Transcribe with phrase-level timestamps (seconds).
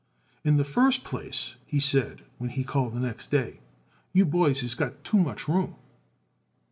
[0.43, 3.59] "In the first place," he said when he called the next day,
[4.13, 5.75] "you boys has got too much room."